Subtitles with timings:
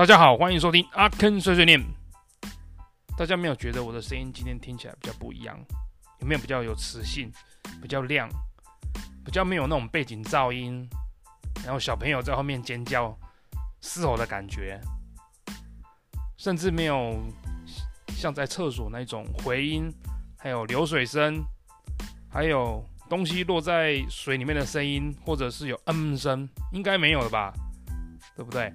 [0.00, 1.78] 大家好，欢迎收听阿坑碎碎念。
[3.18, 5.62] 大家没有觉得我的声音今天听起来比较不一样？
[6.20, 7.30] 有没有比较有磁性、
[7.82, 8.26] 比较亮、
[9.22, 10.88] 比较没有那种背景噪音，
[11.62, 13.14] 然后小朋友在后面尖叫、
[13.82, 14.80] 嘶吼的感觉，
[16.38, 17.20] 甚至没有
[18.08, 19.92] 像在厕所那种回音，
[20.38, 21.44] 还有流水声，
[22.32, 27.52] 还有东西落在水里面的声音，或者是有嗯声，应该没有了吧？
[28.34, 28.72] 对不对？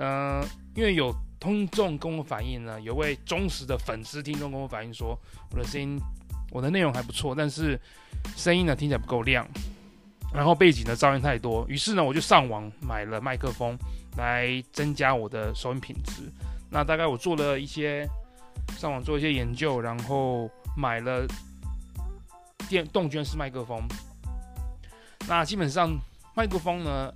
[0.00, 0.42] 呃，
[0.74, 5.14] 因为有听众跟我反映呢，有位忠实的粉丝听众跟我反映说，
[5.50, 6.00] 我的声音，
[6.50, 7.78] 我的内容还不错，但是
[8.34, 9.46] 声音呢听起来不够亮，
[10.32, 13.76] 然后背景的噪音太多，于是呢我就上网买了麦克风
[14.16, 16.22] 来增加我的收音品质。
[16.70, 18.08] 那大概我做了一些
[18.78, 21.26] 上网做一些研究，然后买了
[22.70, 23.86] 电动圈式麦克风。
[25.28, 25.94] 那基本上
[26.34, 27.12] 麦克风呢，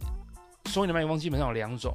[0.66, 1.91] 收音的麦克风基本上有两种。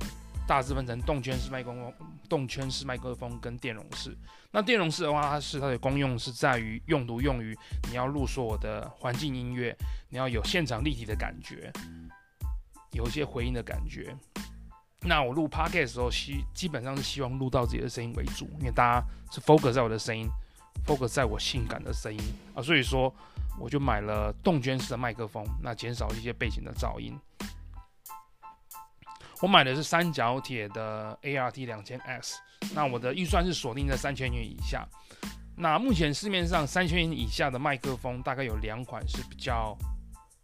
[0.49, 1.93] 大致分成动圈式麦克风、
[2.27, 4.17] 动圈式麦克风跟电容式。
[4.49, 7.55] 那电容式的话，它是它的功用是在于用途用于
[7.87, 9.77] 你要录所有的环境音乐，
[10.09, 11.71] 你要有现场立体的感觉，
[12.93, 14.11] 有一些回音的感觉。
[15.01, 20.27] 那我录 p o c a s t 的时候，希基本上是希望录到自己的声音为主，因为大家是 focus 在我的声音
[20.83, 22.19] ，focus 在我性感的声音
[22.55, 23.13] 啊，所以说
[23.59, 27.15] 我就买了动圈式的麦克风，那减少一些背景的噪音。
[29.41, 32.39] 我买的是三角铁的 ART 两千 X，
[32.73, 34.85] 那我的预算是锁定在三千元以下。
[35.55, 39.77] 那目前市面上三千元以下的麦克风大概有两款是比较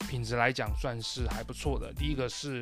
[0.08, 1.92] 品质来讲算是还不错的。
[1.94, 2.62] 第一个是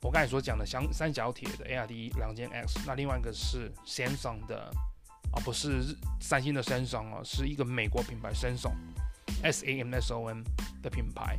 [0.00, 4.70] 我刚才所讲的三三角铁的 ART 两千 X，那另外一个是 Samsung 的，
[5.32, 8.76] 而、哦、不是三星的 Samsung 哦，是一个美国品牌 Samsung
[9.42, 10.44] S A M S O N
[10.80, 11.36] 的品牌。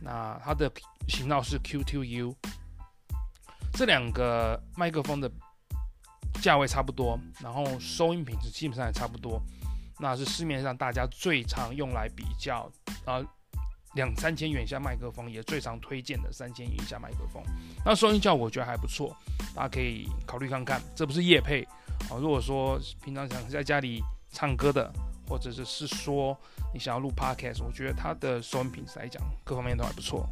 [0.00, 0.72] 那它的
[1.08, 2.34] 型号是 Q T U。
[3.72, 5.30] 这两个麦克风的
[6.40, 9.40] 价位差不多，然后收音品质基本上也差不多，
[9.98, 12.70] 那是市面上大家最常用来比较
[13.04, 13.20] 啊，
[13.94, 17.42] 两三千元以下麦克风也最常推荐的三千元以下麦克风，
[17.84, 19.16] 那收音效果我觉得还不错，
[19.54, 20.80] 大家可以考虑看看。
[20.94, 21.62] 这不是业配
[22.10, 24.92] 啊，如果说平常想在家里唱歌的，
[25.26, 26.36] 或者是是说
[26.74, 30.28] 你想要录 podcast，我觉得它的收音品质来讲，各方面都还不错。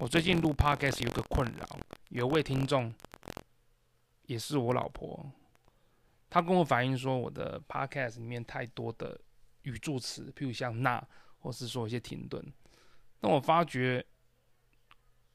[0.00, 1.78] 我最近录 podcast 有个困扰，
[2.08, 2.90] 有位听众
[4.22, 5.30] 也是我老婆，
[6.30, 9.20] 她跟我反映说我的 podcast 里面太多的
[9.64, 11.06] 语助词，譬如像那，
[11.40, 12.42] 或是说一些停顿。
[13.20, 14.02] 那我发觉，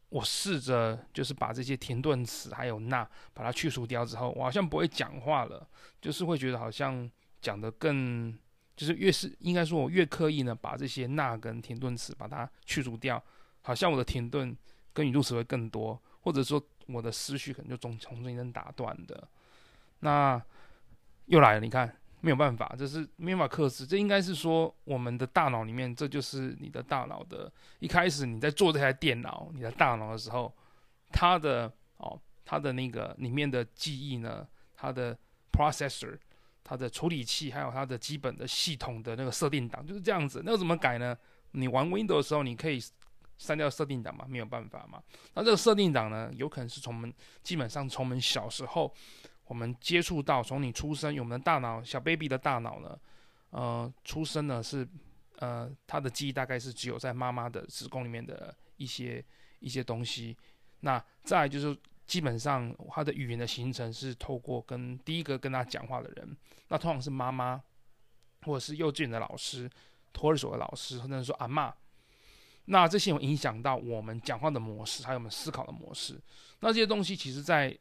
[0.09, 5.70] 我试着就是把这些停顿词还有那把它去除掉之后，我好像不会讲话了，
[6.02, 7.08] 就是会觉得好像
[7.40, 8.36] 讲的更，
[8.76, 13.24] 就是越是应该说我越刻意呢，把这些那跟停顿词把它去除掉。
[13.66, 14.56] 好像我的停顿
[14.94, 19.28] 跟语助词会更多，或者说我的思绪可能就从从中间打断的。
[20.02, 20.40] 那
[21.26, 23.84] 又来了，你看没有办法，这是没办法克制。
[23.84, 27.52] 这应该是说我们的大脑里面，这就是你的大脑的。
[27.80, 30.53] 一开始你在做这台电脑，你的大脑的时候，
[31.12, 35.18] 它的哦，它的那个里面的记忆呢，它的
[35.52, 36.16] processor，
[36.64, 40.44] 它的处理器，还有它的基本的系统的那个设定档就是这样子。
[40.46, 41.18] 那怎么改呢？
[41.53, 42.80] 你玩 Windows 的时候，你可以。
[43.38, 45.01] 删掉设定档嘛，没有办法嘛。
[45.34, 47.13] 那这个设定档呢，有可能是从我们
[47.44, 48.94] 基本上从我们小时候，
[49.46, 52.97] 我们接触到，从你出生，我们的大脑小 baby 的大脑呢，
[53.50, 54.88] 呃，出生呢是，
[55.38, 59.23] 呃，他的记忆大概是只有在妈妈的子宫里面的一些
[59.59, 60.35] 一些东西。
[60.79, 66.38] 那再就是基本上他的语言的形成是透过跟第一个跟他讲话的人，
[66.69, 67.62] 那通常是妈妈，
[68.44, 69.69] 或者是幼稚园的老师、
[70.13, 71.73] 托儿所的老师，或者说阿嬷。
[72.68, 76.20] 那这些有影响到我们讲话的模式，还有我们思考的模式。
[76.62, 77.78] 那这些东西其实，在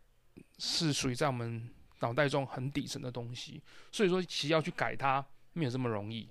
[0.59, 6.29] 是属于在我们脑袋中很底层的东西，所以说其实要去改它没有这么容易。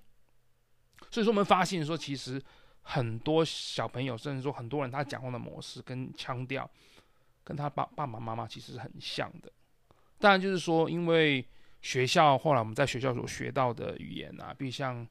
[1.09, 2.39] 所以说我们发现说，其实
[2.81, 6.69] 很多小朋友，甚至说很多人，他讲话的模式跟腔调，
[7.43, 9.51] 跟他爸爸爸妈妈其实是很像的。
[10.19, 11.43] 当然就是说，因为
[11.81, 15.07] 学校后来我们在学校所学到的语言啊，比如像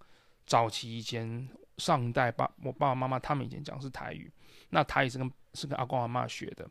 [0.47, 1.49] 早期以前。
[1.79, 4.31] 上一代爸，我爸爸妈妈他们以前讲是台语，
[4.71, 6.69] 那台语是跟是跟阿公阿妈学的，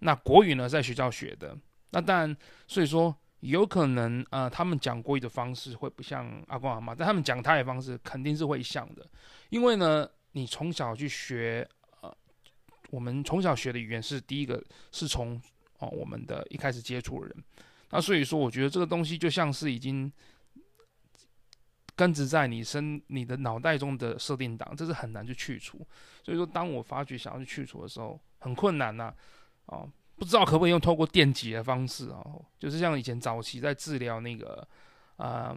[0.00, 1.56] 那国语呢在学校学的，
[1.90, 2.36] 那当然，
[2.66, 9.06] 所以说有可能呃，他们讲国语的方式会不像阿公阿妈，但他们讲台语的方式肯定是会像的，
[9.48, 11.66] 因为呢，你从小去学，
[12.02, 12.14] 呃，
[12.90, 14.62] 我们从小学的语言是第一个
[14.92, 15.40] 是从
[15.78, 17.44] 哦我们的一开始接触的人，
[17.90, 20.12] 那所以说我觉得这个东西就像是已经。
[22.00, 25.86] 根植在你身、你的脑袋中的设定档，这是很难去去除。
[26.24, 29.12] 所以说，当我发觉想要去去除的时候，很困难呐、
[29.66, 29.86] 哦，
[30.16, 34.66] 不知道可不可以用透过电击的方式、哦，就是像以前早期在治疗那个
[35.16, 35.54] 啊、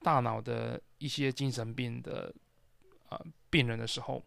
[0.00, 2.30] 大脑的一些精神病的
[3.08, 3.18] 啊、
[3.48, 4.22] 病人的时候，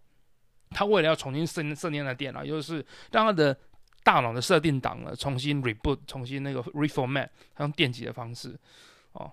[0.71, 3.55] 他为了要重新设设定的电脑，也就是让他的
[4.03, 8.59] 大脑的设定档呢重新 reboot，重新那个 reformat，他用电击的方式，
[9.11, 9.31] 哦。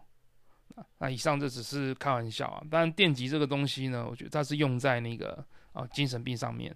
[0.98, 5.42] 那以上这只是开玩笑啊，当然电极这个东西呢，我觉得它是用在那个
[5.72, 6.74] 啊精神病上面。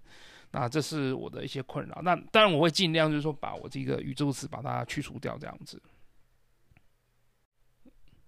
[0.53, 2.01] 那这是我的一些困扰。
[2.03, 5.81] 那当然我会尽量就是说把我这个语助词把它去除掉这样子。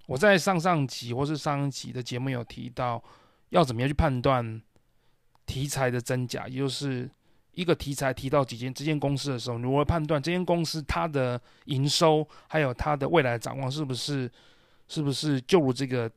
[0.07, 3.03] 我在上上集或是上一集的节目有提到，
[3.49, 4.63] 要怎么样去判断
[5.47, 7.11] 题材的真假，也就是
[7.53, 14.31] 一个题材提到几间这间公司的时候，如何判断这间公司它的营收还有它的未来展望是不是？
[14.93, 16.11] 是不是就如这个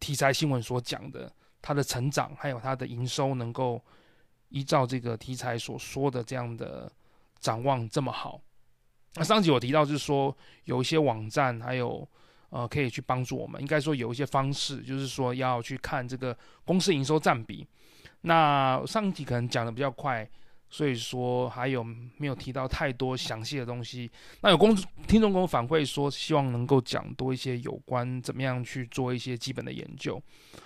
[0.00, 1.30] 题材新闻所讲的，
[1.60, 3.78] 它的成长还有它的营收能够
[4.48, 6.90] 依照这个题材所说的这样的
[7.38, 8.40] 展望这么好？
[9.16, 10.34] 那上集我提到就是说
[10.64, 12.08] 有一些网站还有
[12.48, 16.34] 呃可以去帮助我们，应该说有一些方式，就是说要去看这个
[16.64, 17.66] 公司营收占比。
[18.22, 20.26] 那上集可能讲的比较快。
[20.74, 24.10] 所以说还有没有提到太多详细的东西？
[24.40, 24.74] 那有公
[25.06, 30.20] 听众跟我反馈说，希望能够讲多一些有关怎么样去做一些基本的研究。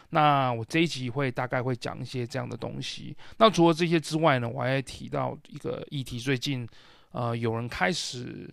[0.09, 3.15] 那我这一集会大概会讲一些这样的东西。
[3.37, 6.67] 那除了这些之外呢，我还提到一个议题，最近
[7.11, 8.49] 呃有人开始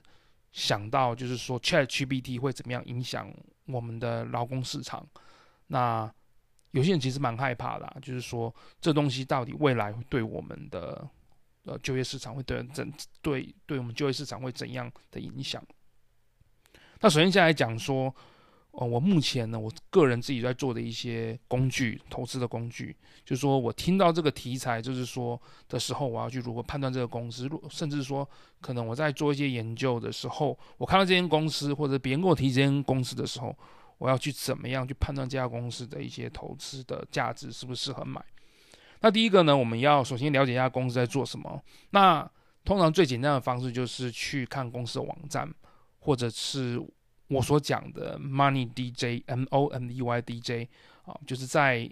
[0.52, 3.34] 想到，就是说 ChatGPT 会怎么样影响
[3.68, 5.08] 我们的劳工市场？
[5.68, 6.14] 那
[6.72, 11.08] 有些人其实蛮害怕的，就是说这东西到底未来会对我们的。
[11.66, 15.64] 呃，就业市场会对怎对对我们就业市场会怎样的影响？
[17.02, 18.14] 那首先先来讲说，
[18.72, 28.28] 呃，我目前呢，我个人自己在做的一些工具，投资的工具，就是说我听到这个题材，就是说的时候，我要去如何判断这个公司，甚至说
[28.62, 33.56] 可能我在做一些研究的时候，我看到这间公司或者别人跟我提这间公司的时候，
[33.98, 38.24] 我要去怎么样去判断这家公司的一些投资的价值是不是适合买？
[39.02, 41.62] 那第一个呢，我们要首先了解一下公司在做什么。
[41.92, 42.30] 那
[42.64, 45.48] 通常最简单的方式就是去看公司的网站，
[46.00, 46.82] 或者是
[47.28, 50.70] 我所讲的 Money DJ，M O N E Y D J
[51.04, 51.88] 啊，就是在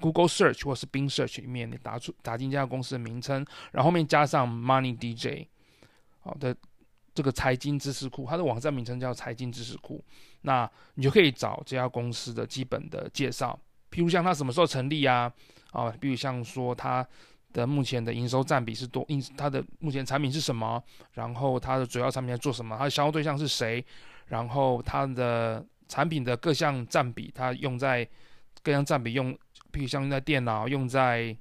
[0.00, 5.46] Google Search 或是 Bing Search 里面，你打出打进这家公司的名称，然后后面加上 Money DJ
[6.18, 6.56] 好的
[7.14, 10.04] 这个财经知识库，它的网站名称叫财经知识库，
[10.42, 13.56] 那你就可以找这家公司的基本的介绍，
[13.90, 15.32] 譬如像它什么时候成立啊？
[15.72, 17.06] 啊，比如像说它
[17.52, 20.82] 的目前的营收占比是多，因它的目前产品是什么，
[21.12, 23.84] 然后它的主要产品在做什么，它的销售对象是谁，
[24.26, 28.08] 然后它的产品的各项占比，它用在
[28.62, 29.36] 各项占比用，
[29.70, 31.36] 比如像用在电脑、用在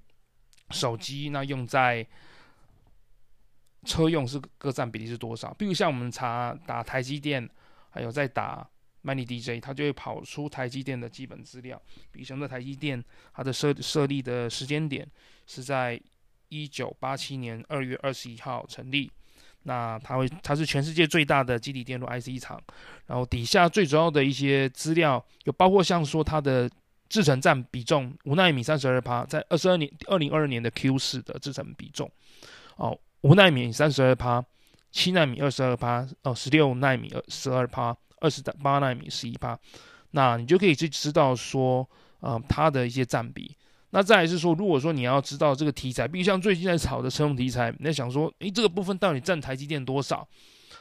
[0.72, 2.06] 手机，那用在
[3.84, 5.54] 车用是各占比例是多少？
[5.56, 7.50] 比如像我们查打台积电，
[7.90, 8.68] 还有在打。
[9.06, 11.80] Money DJ，它就会跑出台积电的基本资料，
[12.12, 13.04] 比熊的台积电，
[13.34, 15.08] 它的设设立的时间点
[15.46, 16.02] 是在
[16.50, 19.12] 一九八七年二月二十一号成立。
[19.68, 22.62] 那它会，它是全世界最大的基底电路 IC 厂。
[23.08, 26.70] 然后底下最主要的一些资料，有包括像说它的
[27.10, 32.12] 制程占比重，五纳米三十二趴，在二十二年二零二二年的 Q 四的制程比重，
[32.76, 34.44] 哦，五纳米三十二趴，
[34.92, 37.96] 七纳米二十二趴，哦，十六纳米二十二趴。
[38.26, 39.58] 二十八纳米十一趴，
[40.12, 41.88] 那你就可以去知道说，
[42.22, 43.56] 呃，它的一些占比。
[43.92, 50.28] 那再来是说，如果说你要知道这个题材，比如像最近在炒的车用题材，你在想说，诶，这个部分到底占台积电多少？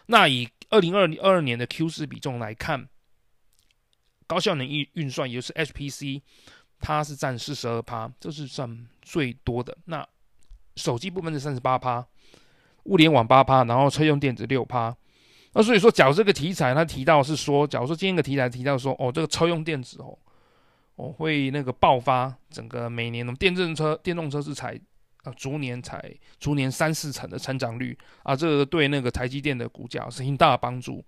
[0.06, 2.88] 那以二零二二年的 Q 四比重来看，
[4.26, 6.22] 高效能运运算也就是 HPC，
[6.80, 9.76] 它是占四十二趴，这是占最多的。
[9.84, 10.04] 那
[10.76, 12.04] 手机部分是三十八趴，
[12.84, 14.96] 物联网八趴，然后车用电子六趴。
[15.54, 20.18] 那所以说，假如这个题材他提到是说，假如说今天的题材提到说，哦，这个车用电子哦，
[20.96, 24.78] 哦会那个爆发，整个每年的电动车、电动车是才
[25.22, 31.04] 啊逐年才逐年三四成的成长率啊，这个对那个台积电的股价是很大的帮助。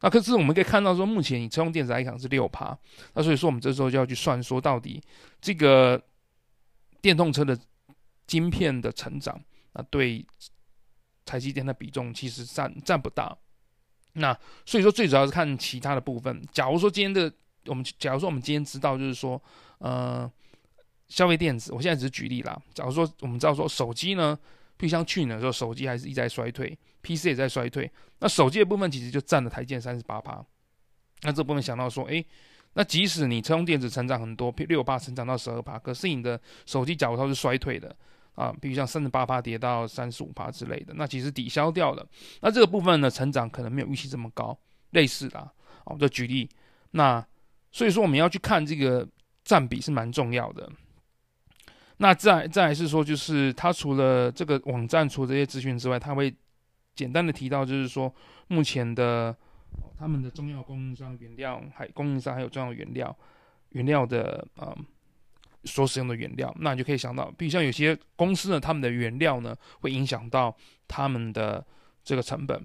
[0.00, 2.78] 那可是我们可以看到说，目前以车用电子来讲是六趴，
[3.14, 5.02] 那所以说我们这时候就要去算说，到底
[5.40, 6.00] 这个
[7.02, 7.58] 电动车的
[8.28, 9.36] 晶片的成长
[9.72, 10.24] 啊，对
[11.24, 13.36] 台积电的比重其实占占不大。
[14.18, 16.42] 那所以说，最主要是看其他的部分。
[16.52, 17.32] 假如说今天的
[17.66, 19.40] 我们，假如说我们今天知道，就是说，
[19.78, 20.30] 呃，
[21.08, 22.60] 消费电子，我现在只是举例啦。
[22.74, 24.38] 假如说我们知道说手机呢，
[24.76, 27.90] 比如像去年的时候，手机还是一直在衰退，PC 也在衰退。
[28.18, 30.44] 那手机的部分其实就占了台积电三十八趴。
[31.22, 32.24] 那这部分想到说，诶，
[32.74, 37.94] 那即使你车用电子成长很多，六八成长到十二趴，可是你的手机假如它是衰退的
[38.38, 42.06] 啊，比如像三十八趴跌到三十五趴之类的，那其实抵消掉了。
[42.40, 44.56] 那这个部分呢，成长可能没有预期这么高，
[44.90, 45.52] 类似的啊，
[45.86, 46.48] 我就举例。
[46.92, 47.26] 那
[47.72, 49.04] 所以说我们要去看这个
[49.42, 50.70] 占比是蛮重要的。
[51.96, 56.32] 那再再来是说，就是它除了这个网站除了这些资讯之外，它会
[56.94, 58.14] 简单的提到，就是说
[58.46, 59.36] 目前的。
[59.98, 63.14] 他们的重要供应商原料，还供应商还有重要原料，
[63.70, 64.86] 原料的、嗯、
[65.68, 70.56] 所使用的原料，那你就可以想到，比如像有些公司呢，他们的原料呢会影响到
[70.86, 71.64] 他们的
[72.02, 72.60] 这个成本，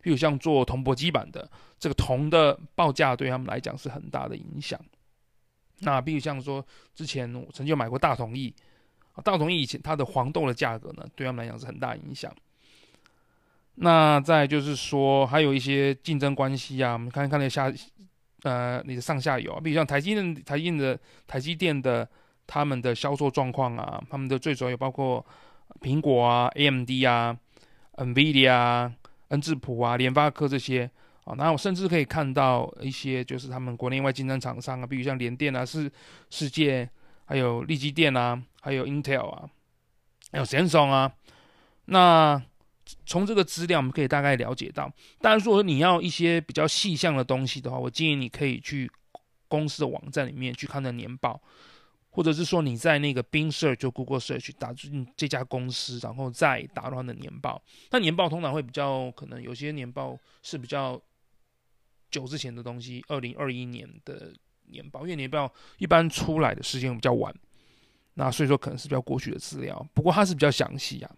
[0.00, 1.48] 比如像做铜箔基板的
[1.78, 4.80] 这个铜的报价对他们来讲是很大的影响。
[5.80, 8.54] 那比如像说之前我曾经买过大同意，
[9.22, 12.34] 大同意以前它的黄豆的价格呢，对他们来讲是很大影响。
[13.78, 17.70] 那再就是说，还有一些竞争关系啊，我们看看那下，
[18.42, 22.08] 呃，你的上下游，比如像台积电、台积电的台积电的
[22.46, 25.24] 他们的销售状况啊，他们的最主要有包括
[25.80, 27.36] 苹果啊、AMD 啊、
[27.94, 28.92] NVIDIA 啊、
[29.28, 30.90] 恩智浦啊、联发科这些
[31.24, 35.90] 啊，然后甚至可以看到一些就是他们国内外竞争厂商啊，比如像联电啊、世
[36.30, 36.88] 世界，
[37.24, 39.48] 还有力积电啊，还有 Intel 啊，
[40.32, 41.12] 还有 Samsung 啊，
[41.86, 42.42] 那。
[43.04, 44.88] 从这个资料，我们可以大概了解到。
[45.20, 48.88] 当然，说你要一些比较细项的东西的话，我建议你可以去
[49.48, 51.40] 公司的网站里面去看那年报，
[52.16, 57.62] 或者是说你在那个 Bing Search 就 Google Search 打进这家公司，然后再打入它的年报。
[57.90, 60.98] 那年报通常会比较可能有些年报是比较
[62.10, 64.32] 久之前的东西，二零二一年的
[64.68, 67.34] 年报，因为年报一般出来的时间比较晚，
[68.14, 69.86] 那所以说可能是比较过去的资料。
[69.92, 71.16] 不过它是比较详细啊。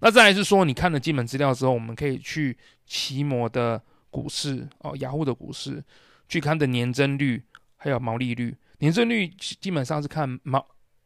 [0.00, 2.54] 那再来是说，你看了基本资料之后，我们可以去
[2.84, 5.82] 奇摩的股市哦，雅虎的股市，
[6.28, 7.42] 去看的年增率，
[7.78, 8.54] 还有毛利率。
[8.84, 10.62] 年增率基本上是看毛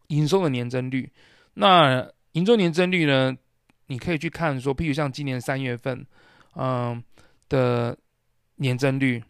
[0.08, 1.08] 营收的年增率。
[1.54, 3.32] 那营收年增率呢，
[3.86, 6.04] 你可以去看说，譬如像今年三月份，
[6.56, 7.00] 嗯
[7.48, 7.96] 的
[8.56, 9.22] 年增率。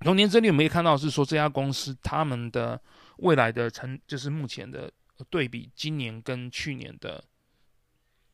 [0.00, 2.80] 从年增率我们可以看到是说，这家公司他们的
[3.18, 4.90] 未来的成，就是目前的
[5.30, 7.22] 对比，今年跟去年的。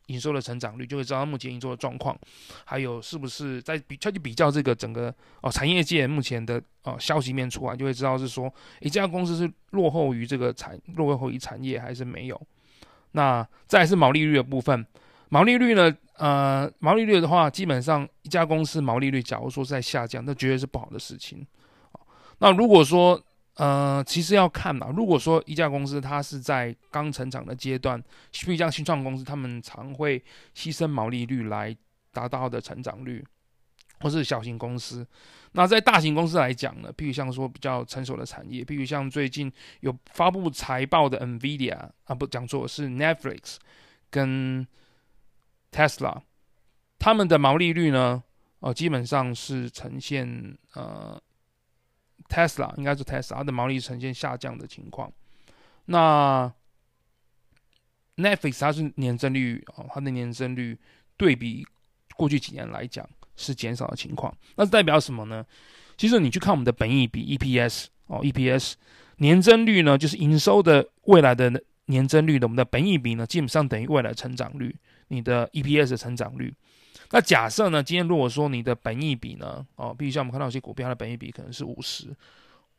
[0.07, 2.19] 营收的成长率就会知道目前营收的状况，
[2.65, 12.41] 还有是不是在比，他去比较这个整个哦产业界目前的哦消息面出来，就会知道是说，一家公司是落后于这个产落后于产业还是没有。
[13.13, 14.87] 那再是毛利率的部分，
[15.29, 21.47] 毛利率呢，呃，毛利率的话，基本上一家公司毛利率假如说是在下降，那绝对是不好的事情。
[22.39, 23.23] 那如果说
[23.57, 24.89] 呃，其实要看嘛。
[24.97, 30.19] 如果说一家公司它是在刚成长的阶段，比如像新创公司，他们常会
[30.57, 31.77] 牺牲毛利率来
[32.13, 33.23] 达到的成长率，
[34.01, 35.07] 或是小型公司。
[35.53, 43.57] 那在大型公司来讲呢，譬如像说比较成熟的产业，譬如像最近有发布财报的 NVIDIA 啊，不讲错是 Netflix
[44.09, 44.67] 跟
[45.71, 46.23] Tesla，
[46.99, 48.23] 他们的毛利率呢，
[48.61, 51.21] 呃，基本上是呈现呃。
[52.33, 55.13] Tesla 应该是 Tesla，它的毛利呈现下降的情况。
[55.85, 56.51] 那
[58.17, 60.79] Netflix 它是年增率哦，它的年增率
[61.19, 61.67] 对比
[62.17, 64.35] 过去几年来讲是减少的情况。
[64.57, 65.45] 那是代表什么呢？
[65.99, 68.75] 其实你去看我们的本益比 EPS 哦，EPS
[69.19, 74.75] 年增率呢，就是营收的未来的年增率的，我们的本益比呢，基本上等于未来成长率，
[75.09, 76.55] 你的 EPS 的成长率。
[77.13, 77.83] 那假设呢？
[77.83, 82.09] 今天如果说你的本益比呢，哦，比如像我们看到有些股票的本益比可能是五十，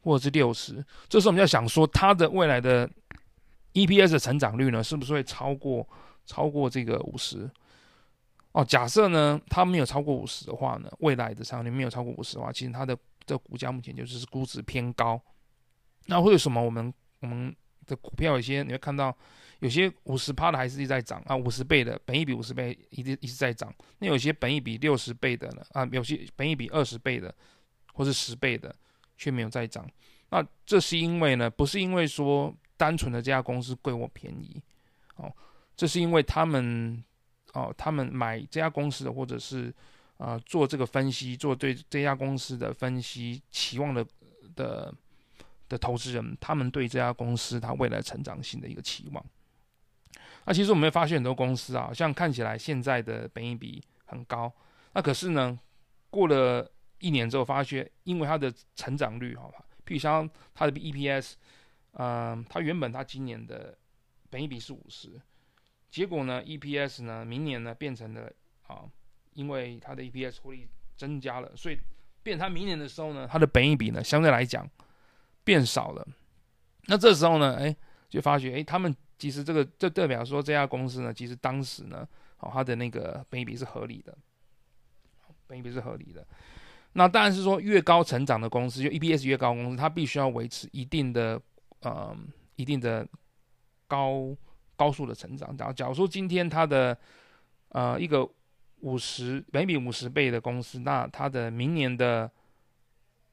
[0.02, 2.90] 或者是六十，这时候我们要想说它的未来的
[3.74, 5.88] EPS 的成长率呢，是不是会超过
[6.26, 7.48] 超过这个五十？
[8.54, 12.98] 哦，假设呢它没有超过五十的话呢，未来的上面没有超过五十的话，其实它的
[13.28, 15.22] 这股价目前就是估值偏高。
[16.08, 19.16] 那为什么我们我们的股票有些你会看到？
[19.64, 23.74] 有些五十趴的还是一直在涨啊，五十倍的本一比五十倍一直一直在涨。
[24.00, 27.34] 那有些本一比六十倍的呢啊，有些本一比二十倍的
[27.94, 28.76] 或是十倍的
[29.18, 29.90] 却没有在涨。
[30.32, 34.62] 那这是因为呢，不是因为说单纯的这家公司贵或便宜
[35.16, 35.34] 哦，
[35.78, 37.02] 这是因为他们
[37.54, 39.74] 哦，他们买这家公司的或者是
[40.18, 44.06] 啊做这个分析，做对这家公司的分析期望的
[44.58, 44.94] 的
[45.70, 49.26] 的投资人，他们对这家公司它未来成长性的一个期望。
[50.46, 54.52] 那其实我们会发现很多公司啊，像看起来现在的本益比很高，
[54.94, 55.58] 那可是呢，
[56.10, 56.70] 过了
[57.00, 61.34] 一年之后，发现因为它的成长率，好吧，譬如像它的 EPS，
[61.94, 63.78] 嗯，它原本它今年的
[64.30, 65.20] 本益比是五十，
[65.90, 68.32] 结果呢，EPS 呢，明年呢变成了
[68.68, 68.84] 啊，
[69.34, 71.78] 因为它的 EPS 获利增加了，所以
[72.22, 74.70] 变它明年的时候呢，它的本益比呢相对来讲
[75.44, 76.08] 变少了。
[76.86, 77.76] 那这时候呢，哎，
[78.10, 78.94] 就发觉，哎，他们
[79.24, 82.06] 其实这个这代表说这家公司呢，其实当时呢，
[82.40, 84.14] 哦，它的那个本益比是合理的，
[85.48, 86.28] 本益比是合理的。
[86.92, 91.42] 那当然是说，越高成长的公司，就 EPS 越高公司，它必须要维持一定的
[91.80, 92.14] 呃
[92.58, 93.08] 一定的
[93.88, 94.36] 高
[94.76, 95.56] 高速的成长。
[95.56, 96.98] 假如假如说今天它的
[97.70, 98.30] 呃一个
[98.82, 102.30] 五十本益比五十倍的公司，那它的明年的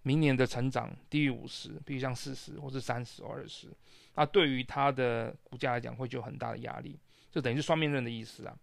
[0.03, 3.67] 明年的成长低于五十，比如像四十或是三十或二十，
[4.15, 6.99] 那对于它的股价来讲，会就有很大的压力，
[7.31, 8.57] 就等于是双面刃的意思啊。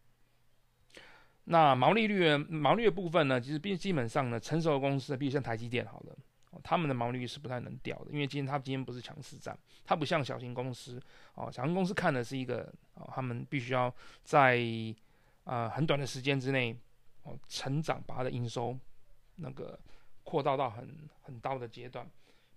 [1.46, 6.18] 那毛利率，毛利率的部分呢，其实基基本上呢，成熟的公司，比如像台积电好了，
[6.62, 11.02] 他们的毛利率是不太能掉的，因为今天它今天不是强势战，它不像小型公司
[11.36, 14.60] 哦，小型公司看的是一个哦，他们必须要在
[15.46, 16.78] 啊、很短的时间之内
[17.24, 18.78] 哦成长，把它的营收
[19.38, 19.80] 那个
[20.24, 22.06] 扩大到很很高的阶段，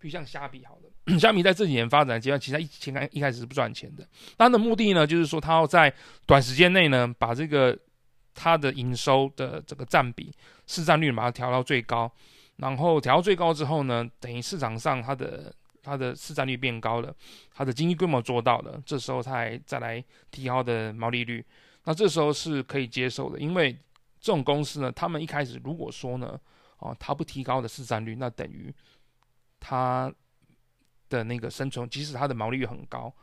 [0.01, 4.05] 比如像虾皮好了， 虾皮在这几年发展阶段，其实它一前开一开始是不赚钱的，
[4.37, 5.95] 它的目的呢，就是说它要在
[6.27, 7.79] 短时间内呢把这个。
[8.33, 10.33] 它的营收的这个占比、
[10.65, 12.11] 市占率把它调到最高，
[12.57, 15.53] 然后调到最高之后呢，等于市场上它的
[15.83, 17.15] 它的市占率变高了，
[17.53, 21.45] 它的经济规模做到了，这时候它还再来提高的毛利率，
[21.85, 23.73] 那这时候是可以接受的，因为
[24.21, 26.41] 这种公司呢，他们一开始如果说呢，
[26.79, 28.73] 哦，它不提高的市占率，那等于
[29.61, 30.13] 它
[31.09, 33.15] 的那个生存，即使它的毛利率很高。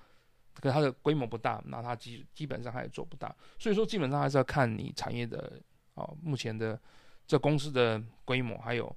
[0.60, 5.62] 可它的规模不大，那它基基本上它也做不大，所以说基本上还是要看你产业的
[5.94, 6.82] 哦，目前的
[7.28, 8.96] 这公司的规模，还有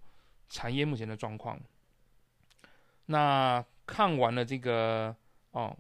[0.49, 1.61] 产业目前的状况。
[3.05, 5.15] 那看完了这个
[5.51, 5.77] 哦，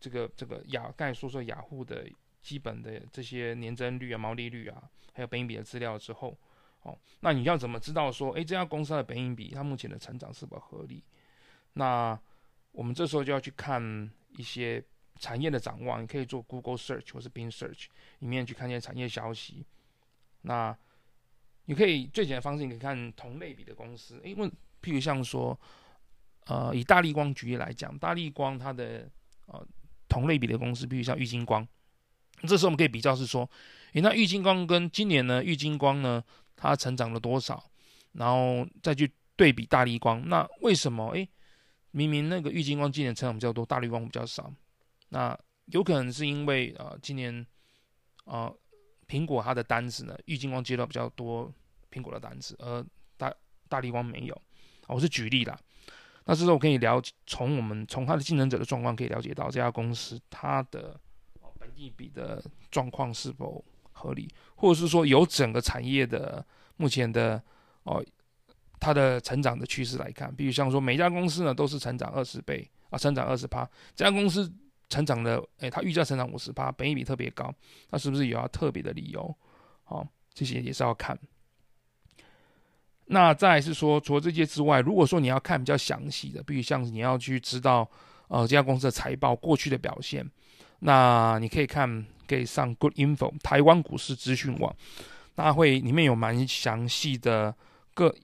[0.00, 2.08] 这个这个雅刚才说说雅虎的
[2.40, 6.34] 基本的这些年增率啊、毛利率啊，还有本益比的资料之后，
[6.84, 11.04] 哦，那你要怎么知道说，诶，这家公司的本益比它目前的成长是否合理？
[11.74, 12.18] 那
[12.72, 14.82] 我们这时候就要去看一些。
[15.20, 17.84] 产业的展望，你可以做 Google Search 或是 Bing Search
[18.18, 19.64] 里面去看一些产业消息。
[20.42, 20.76] 那
[21.66, 24.20] 你可以最简单的方式，你可以看同类比的公司。
[24.24, 24.48] 因为
[24.82, 25.58] 譬如像说，
[26.46, 29.08] 呃，以大立光举例来讲，大立光它的
[29.46, 29.64] 呃
[30.08, 31.66] 同类比的公司，譬如像玉晶光，
[32.42, 33.48] 这时候我们可以比较是说，
[33.92, 36.22] 诶，那玉晶光跟今年呢，玉晶光呢，
[36.56, 37.62] 它成长了多少？
[38.12, 41.10] 然后再去对比大立光，那为什么？
[41.10, 41.28] 诶，
[41.90, 44.52] 明明那个玉晶光今年成长比较多，大立光比较少。
[45.08, 45.36] 那
[45.66, 47.44] 有可能是因为呃，今年
[48.24, 48.54] 呃，
[49.08, 51.52] 苹果它的单子呢，玉晶光接到比较多
[51.90, 52.84] 苹果的单子，而
[53.16, 53.34] 大
[53.68, 54.42] 大立光没有。
[54.86, 55.58] 我是举例啦。
[56.26, 60.98] 那这时候我可以了，从我们从它的竞争者的状况可以了解到这家公司它的
[61.58, 66.44] 本地比的状况是否合理，或者是说由整个产业的
[66.76, 67.42] 目前的
[67.84, 68.04] 哦，
[68.78, 74.52] 它的成长的趋势来看，比如像说每家公司呢都是成长二十倍啊，成长二十趴，这家公司。
[74.90, 77.52] 成长的，诶，它预计成长五十趴，本益比特别高，
[77.90, 79.34] 那是不是有要特别的理由？
[79.82, 81.18] 好、哦，这些也是要看。
[83.06, 87.90] 那再是说，除了这些之外，如果说你要看比较详细的，比如像你要去知道，
[88.28, 90.24] 呃，这家公司的财报过去的表现，
[90.80, 91.88] 那你可以看，
[92.26, 94.74] 可以上 Good Info 台湾股市资讯网，
[95.36, 97.54] 那会里面有蛮详细的
[97.94, 98.14] 各，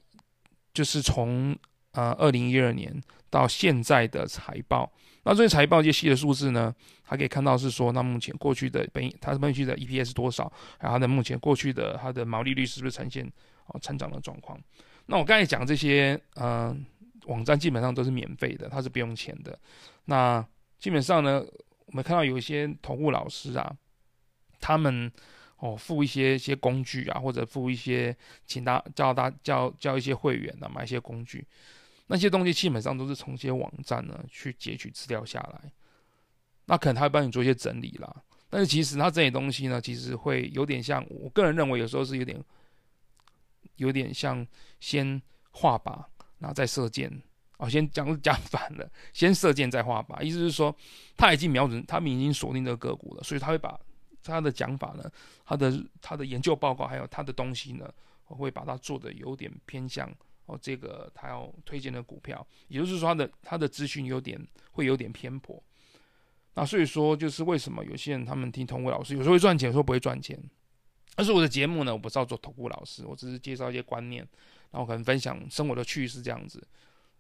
[0.73, 1.57] 就是从
[1.93, 4.91] 呃二零一二年到现在的财报。
[5.23, 13.31] 那这些财报这些细的数字呢，还可以看到是说，那目前过去的本它的过去的 EPS 多少，然后它的目前过去的它的毛利率是不是呈现
[13.67, 14.59] 哦成长的状况？
[15.07, 16.87] 那我刚才讲这些，嗯、
[17.27, 19.59] 网站基本上都是免费的，它是不用钱的。
[20.07, 20.45] 那
[20.79, 21.45] 基本上呢，
[21.87, 23.71] 我们看到有一些投顾老师啊，
[24.61, 25.11] 他们
[25.57, 31.47] 哦付一些一些工具啊，或者付一些请他叫他叫叫一些会员啊，买一些工具。
[32.07, 35.73] 那些东西基本上都是从一些网站呢去截取资料下来，
[36.67, 38.23] 那可能他会帮你做一些整理啦。
[38.49, 42.43] 但是其实他这些东西呢，其实会有点像，我个人认为有时候是有点，
[43.77, 44.45] 有点像
[44.81, 46.05] 先画靶，
[46.41, 47.23] 然后再射箭。
[47.59, 50.75] 哦，先讲讲 反了，先射箭再画靶，意思是说
[51.17, 53.79] 他已经瞄准，他们已经锁定这个个股了，所以他会把
[54.23, 55.11] 他的讲法呢，
[55.45, 57.93] 他的他的研究报告还有他的东西呢，
[58.27, 60.11] 我会把它做的有点偏向。
[60.47, 64.41] 哦，这个他要推荐的股票，也就是说他的他的资讯有点
[64.73, 65.63] 会有点偏颇。
[66.55, 70.37] 那所以说，就是为什么有些人他们听投顾老师，有时候会赚钱，有时候不会赚钱。
[71.15, 74.27] 但是我的节目呢，我不是要做投顾老师，我只是介绍一些观念，
[74.73, 76.61] 然后可能分享生活的趣事这样子。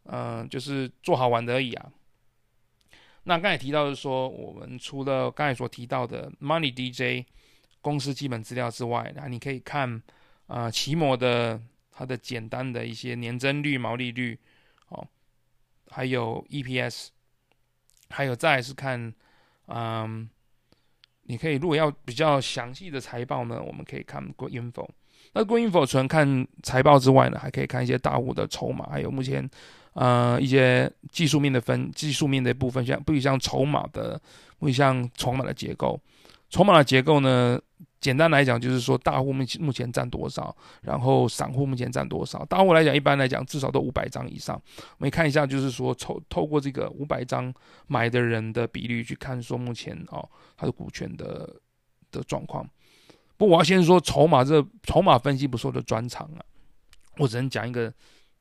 [0.04, 1.92] 嗯、就是做好玩的而已啊。
[3.24, 7.26] 那刚才提到的是说，我们除了刚才所提到的 Money DJ
[7.80, 9.90] 公司基本资料之外，那你可以看
[10.46, 11.60] 啊、呃，奇摩的。
[11.92, 14.38] 它的简单的一些年增率、毛利率，
[14.88, 15.06] 哦，
[15.90, 17.08] 还有 EPS，
[18.08, 19.12] 还有再来是看，
[19.66, 20.26] 嗯，
[21.24, 24.88] 你可以如果要比较详细的财报呢，我们可以看 g o o Info。
[25.34, 29.46] 那 g o o Info 除了看财报之外呢，还可以看一些大户的筹码，还有目前
[29.94, 34.20] 呃一些技术面的分技术面的部分，像不像筹码的，
[34.58, 36.00] 不像筹码的结构，
[36.48, 37.60] 筹码的结构呢？
[38.00, 42.42] 简单来讲，就是说大户目前目前占多少，然后散户目前占多少。
[42.46, 44.58] 大户来讲，一般来讲至少都五百张以上。
[44.96, 47.52] 我们看一下，就是说透透过这个五百张
[47.88, 50.26] 买的人的比率去看，说目前哦
[50.56, 51.46] 它的股权的
[52.10, 52.66] 的状况。
[53.36, 56.40] 不我要先说筹码这筹码分析不是我的专长啊，
[57.18, 57.92] 我只能讲一个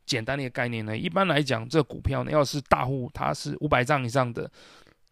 [0.09, 0.97] 简单的一个概念呢。
[0.97, 4.49] 一般来讲，这股票呢，要是大户他是五百张以上的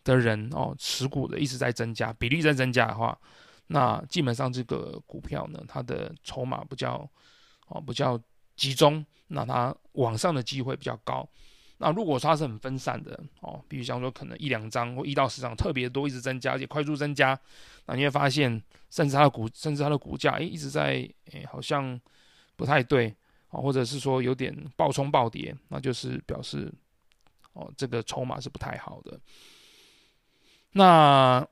[0.03, 3.15] 的人哦持股的一直在增加，比例在增加的话。
[3.67, 7.07] 那基本上这个股票呢，它的筹码比较
[7.67, 8.19] 哦比较
[8.55, 11.27] 集中，那它往上的机会比较高。
[11.79, 17.39] 那如果它是很分散的哦，比如像说可能一两张或一到十张特别多，一直增加，而且快速增加，
[17.85, 18.49] 那你会发现，
[18.89, 21.99] 甚至它的股甚至它的股价诶一直在诶好像
[22.55, 23.15] 不太对
[23.49, 26.71] 啊，或者是说有点暴冲暴跌，那就是表示
[27.53, 29.19] 哦这个筹码是不太好的。
[30.71, 31.47] 那。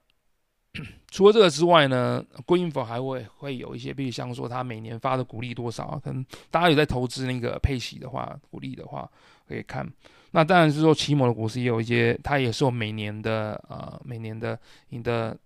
[1.10, 9.10] 除了这个之外呢，Greenfo 还会会有一些，比如像说他每年发的股利多少啊，可能大家有在投资那个配息的话，股利的话
[9.48, 9.90] 可以看。
[10.32, 15.38] 那当然是说奇摩的股市也有一些，它也是有每年的呃每年的你的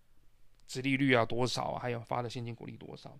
[0.65, 3.15] 殖利率啊多少，还有发的现金股利多少。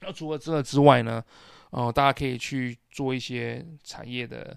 [0.00, 1.24] 那除了这个之外呢，
[1.70, 4.56] 呃，大家可以去做一些产业的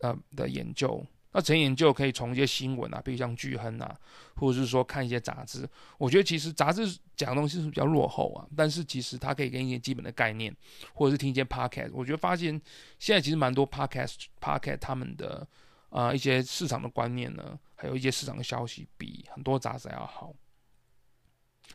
[0.00, 1.04] 呃的研究。
[1.34, 3.98] 那成研究可以从一些新闻啊，比如像巨亨啊，
[4.36, 5.66] 或者是说看一些杂志。
[5.96, 6.86] 我觉得其实杂志
[7.16, 10.54] 讲的东西是比较落后啊，但是其实它可以给你一些基本的概念，
[10.92, 11.90] 或者是听一些 podcast。
[11.94, 12.60] 我觉得发现
[12.98, 15.48] 现在其实蛮多 podcast podcast 他们的
[15.88, 20.34] 啊、一些市场的观念呢，还有一些市场的消息，比很多杂志还要好。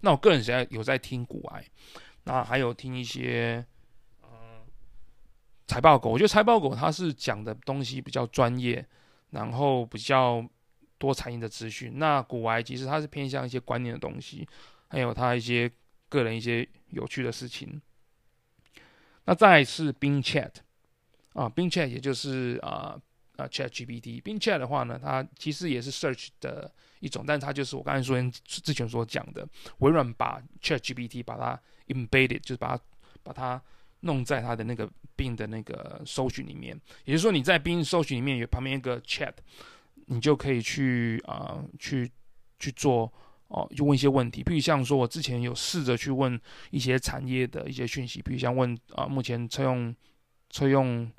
[0.02, 1.66] 那我个人现在有在听股癌，
[2.26, 3.66] 那还有听一些
[5.68, 6.10] 财报狗。
[6.10, 8.86] 我觉得财报狗它是讲的东西比较专业。
[9.32, 10.42] 然后比较
[10.98, 14.48] 多产业的资讯，那股癌其实它是偏向一些观念的东西，
[14.88, 15.70] 还有它一些
[16.08, 17.82] 个人一些有趣的事情。
[19.26, 20.50] 那再是 Bing Chat
[21.34, 22.98] 啊，Bing Chat 也就是啊
[23.36, 24.22] 啊 Chat GPT。
[24.22, 29.46] Bing Chat 的话呢，它其实也是 Search 的一种，但它就是我刚才说之前所讲的，
[29.80, 31.62] 微软把 Chat GPT 把它
[31.94, 32.84] embedded，就是把它
[33.24, 33.62] 把它。
[34.02, 39.34] 弄在他的那个病的那个搜寻里面，也就是说你在病搜寻里面有旁边一个 Chat，
[40.06, 42.12] 你就可以去啊、去
[42.60, 43.12] 去做
[43.48, 49.96] 哦，就问一些问题，比如像说我之前有试着去问一些产业的一些讯息，比如像问啊、目前车用
[50.50, 51.12] 车用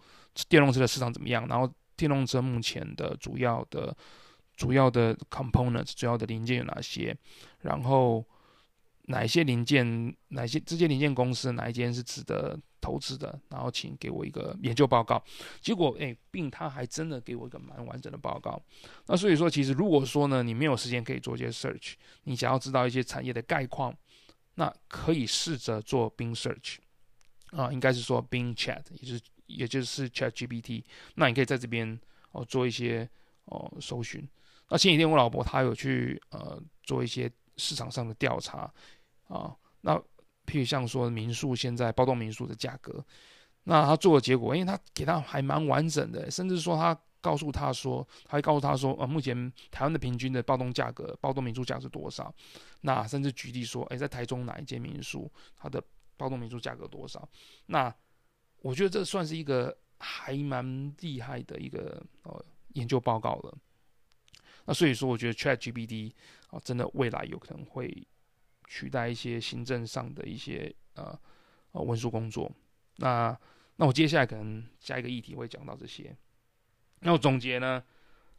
[0.48, 3.96] 电动车的市场怎么样，然后电动车目前的主要的
[4.56, 7.16] 主要的 components 主要的零件有哪些，
[7.62, 8.24] 然后。
[9.10, 13.40] 哪一些零件，哪些这些零件公司，哪一间是值得投资的？
[13.48, 15.22] 然后请给我一个研究报告。
[15.62, 18.62] 结果，哎，并他还真的给我一个蛮完整的报告。
[19.06, 21.94] 那所以说，其实如果说呢，你没有时间可以做一些 search，
[22.24, 23.96] 你想要知道一些产业的概况，
[24.56, 26.76] 那可以试着做 Bing Search
[27.52, 30.84] 啊，应该是说 Bing Chat，也就是也就是 Chat GPT。
[31.14, 31.98] 那你可以在这边
[32.32, 33.08] 哦做一些
[33.46, 34.28] 哦搜寻。
[34.68, 38.70] 那前几天我老婆她有去呃做一些市场上的调查。
[39.28, 39.96] 啊，那
[40.46, 43.04] 譬如像说民宿现在包栋民宿的价格，
[43.64, 52.34] 那他做的结果，因为他给他还蛮完整的，甚至说他告诉他说，他会告诉他说，呃，目前台湾的平均的包栋价格，包栋民宿价是多少？
[52.80, 55.82] 那甚至举例说，诶，在台中哪一间民宿，它的
[56.16, 57.28] 包栋民宿价格多少？
[57.66, 57.94] 那
[58.62, 63.58] 我觉得这算是一个还蛮厉害的一个呃研究报告了。
[64.64, 66.14] 那所以说，我觉得 ChatGPT
[66.48, 68.06] 啊，真的未来有可能会。
[68.68, 71.18] 取代一些行政上的一些呃
[71.72, 72.52] 呃文书工作，
[72.96, 73.36] 那
[73.76, 76.14] 那我接下来可能下一个议题会讲到这些。
[77.00, 77.82] 那我总结呢，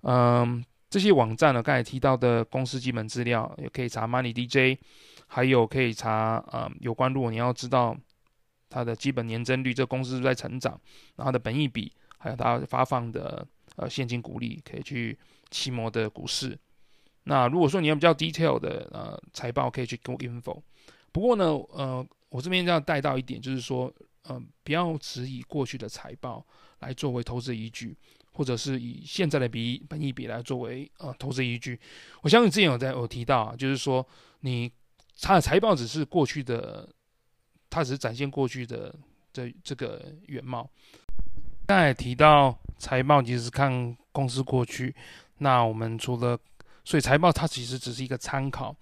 [0.02, 4.80] 嗯、这些网站呢，刚才提到的公司基本资料也可以查 Money DJ，
[5.28, 7.98] 还有可以查呃有关，如果你要知道
[8.70, 10.80] 它的基本年增率，这公司是在成长，
[11.16, 15.18] 然后它的本益比，还有它发放的呃现金股利，可以去
[15.50, 16.56] 期摩的股市。
[17.30, 20.60] 那如果说你要比较 detail 的呃财报，可以去 GoInfo。
[21.12, 26.44] 不过呢，呃，我这边要带到一点，就是说，呃，不要只以过去的财报
[26.80, 27.96] 来作为投资依据，
[28.34, 31.80] 或者是以现在的比本益比来作为呃投资依据。
[32.24, 34.04] 我相信之前有在有提到啊，就是说
[34.40, 34.72] 你
[35.22, 36.90] 它的财报只是过去的，
[37.70, 38.96] 它只是展现过去的
[39.32, 40.68] 这这个原貌。
[41.68, 44.96] 刚才提到财报，其实是看公司过去。
[45.38, 46.36] 那我们除了，
[46.90, 48.76] 所以财报它其实只是一个参考。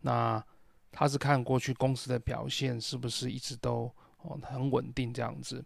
[0.00, 0.44] 那
[0.90, 3.88] 它是看过去公司的表现是不是一直都
[4.22, 5.64] 哦很稳定这样子。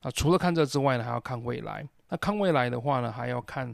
[0.00, 1.88] 啊，除了看这之外呢，还要看未来。
[2.08, 3.72] 那看未来的话呢，还要看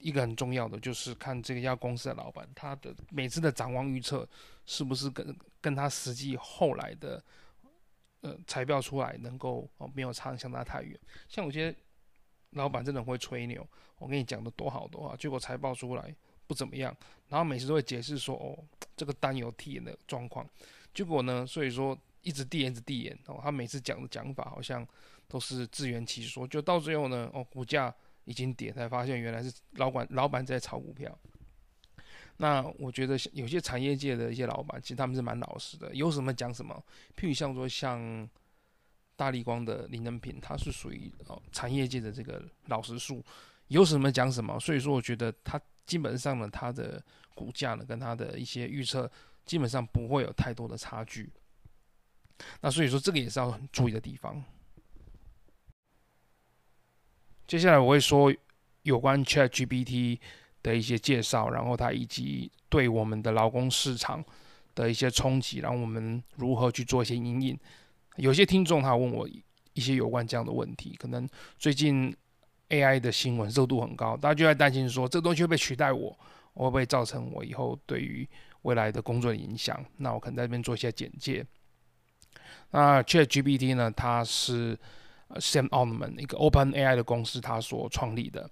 [0.00, 4.28] 一个很重要的，就是看这家公司的老板他的每次的展望预测
[4.66, 7.22] 是不是跟跟他实际后来的
[8.22, 10.98] 呃财报出来能够哦没有差相差太远。
[11.28, 11.72] 像有些
[12.52, 13.66] 老板真的会吹牛，
[13.98, 16.14] 我跟你讲的多好多啊，结果财报出来
[16.46, 16.96] 不怎么样，
[17.28, 18.58] 然后每次都会解释说哦
[18.96, 20.48] 这个单有递延的状况，
[20.94, 21.98] 结果呢，所以说。
[22.24, 23.40] 一直递延，一直递延哦。
[23.42, 24.86] 他每次讲的讲法好像
[25.26, 27.92] 都是自圆其说，就到最后呢，哦，股价
[28.26, 31.18] 已经跌，才发现原来是老板老板在炒股票。
[32.36, 36.80] 那我觉得有些产业界的一些老板，其实他们是蛮老实的，有什么讲什么。
[37.16, 37.98] 譬如像说像
[39.16, 43.24] 大立光的林能平，他是属于哦产业界的这个老实树，
[43.68, 44.58] 有什么讲什么。
[44.58, 47.02] 所以说，我觉得他基本上呢，他的
[47.34, 49.10] 股价呢，跟他的一些预测，
[49.44, 51.30] 基本上不会有太多的差距。
[52.60, 54.42] 那所以说，这个也是要很注意的地方。
[57.46, 58.34] 接下来我会说
[58.82, 60.18] 有关 ChatGPT
[60.62, 64.24] 的一些介绍，然后它以及对我们的劳工市场
[64.74, 67.58] 的一些冲击，然后我们如何去做一些因应。
[68.16, 69.28] 有些听众他问我
[69.74, 72.14] 一些有关这样的问题，可能最近
[72.68, 76.10] AI 的新闻热度很高，大家就在担心说，这个东西会不会取代我，
[76.54, 78.28] 会不会造成我以后对于
[78.62, 79.84] 未来的工作的影响？
[79.96, 81.44] 那我可能在这边做一些简介。
[82.70, 83.90] 那 ChatGPT 呢？
[83.90, 84.78] 它是
[85.34, 88.48] Sam Altman 一个 OpenAI 的公司，它所创立的。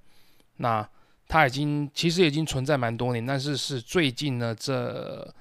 [0.57, 0.87] 那
[1.27, 5.35] 它已经其实已经存在蛮多年，但是是最近呢，这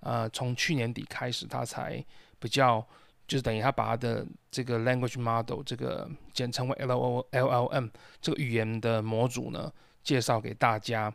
[0.00, 2.02] 呃从去年底开始，它才
[2.38, 2.86] 比较
[3.26, 11.12] 就是等于他把他的这个 language model 这个简称为 lolm 这个语言的模组呢介绍给大家。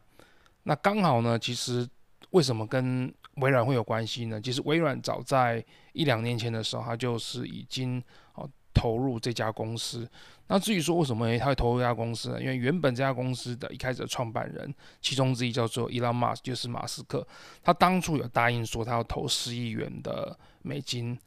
[0.64, 1.88] 那刚好呢，其实
[2.32, 4.40] 为什么跟微软会有关系呢？
[4.42, 10.08] 其实微软早在一两年前的时候，它就是已经哦投入这家公司。
[10.48, 12.42] 那至于说为什么它会投入这家公司呢？
[12.42, 17.26] 因为原本这家公司的一开始的创办人，其中之一叫做 Elon Musk，就是马斯克。
[17.64, 21.18] 他当初有答应说，他要投十亿元的美金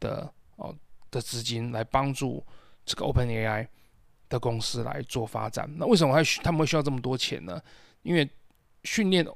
[0.00, 0.74] 的哦
[1.10, 2.44] 的资金来帮助
[2.84, 3.66] 这个 OpenAI
[4.28, 5.68] 的公司来做发展。
[5.78, 7.60] 那为什么还他们会需要这么多钱呢？
[8.02, 8.28] 因为
[8.84, 9.26] 训练。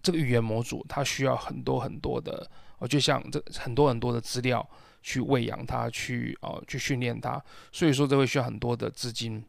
[0.00, 4.66] 这个语言模组它需要很多很多的，哦，就像这很多很多的资料
[5.02, 9.44] 去喂养它，去哦去训练它，所以说这会需要很多的资金。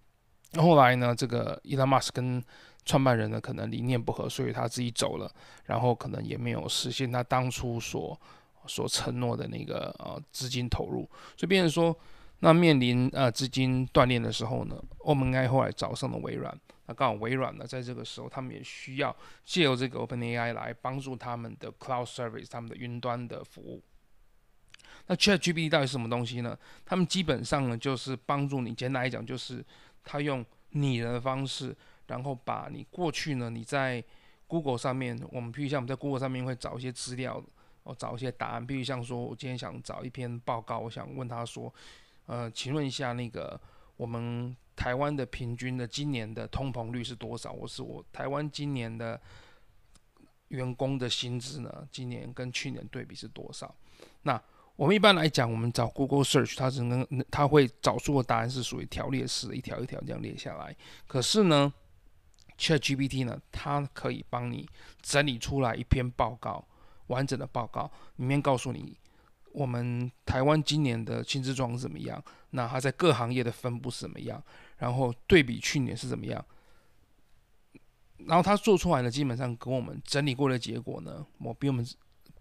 [0.57, 2.43] 后来呢，这个伊隆马斯克跟
[2.83, 5.31] 创办人呢可能理念不合，所以他自己走了，
[5.65, 8.19] 然后可能也没有实现他当初所
[8.67, 11.97] 所承诺的那个呃资金投入，所以变成说。
[12.41, 16.57] 那面临呃资金断裂的时候呢，OpenAI 后来找上了微软。
[16.85, 23.83] 那刚好微软呢，在这个时候他们也需要借由这个 OpenAI 来帮助他们的 Cloud Service，他们的云端的服务。
[25.07, 26.57] 那 ChatGPT 到底是什么东西呢？
[26.85, 29.61] 他们基本上呢，就是帮助你，简单来讲，就是
[30.05, 31.75] 他用拟人的方式，
[32.07, 34.01] 然后把你过去呢你在
[34.47, 37.43] Google 上面，我们譬如像我们在 Google 上面会找一些资料，
[37.89, 41.73] 哦，找一些答案，譬如像说我今天想找一篇报告，我想问他说。
[42.31, 43.59] 呃，请问一下，那个
[43.97, 47.51] 我们台湾的平均的今年的通膨率是多少？
[47.51, 49.19] 我是我台湾今年的
[50.49, 51.87] 员工的薪资呢？
[51.91, 53.73] 今年跟去年对比是多少？
[54.21, 54.39] 那
[54.75, 60.75] 我们一般来讲，我们找 Google Search，它只能它会找出的答案是属于条列式，一条一条这样列下来。
[61.07, 61.73] 可是呢
[62.59, 64.69] ，ChatGPT 呢，它可以帮你
[65.01, 66.63] 整理出来一篇报告，
[67.09, 68.97] 完整的报告里面告诉你。
[69.51, 72.23] 我们台湾今年的薪资状况怎么样？
[72.51, 74.41] 那它在各行业的分布是怎么样？
[74.77, 76.45] 然后对比去年是怎么样？
[78.27, 81.83] 然后它做出来的，基本上跟我们整理过的结果呢，我比我们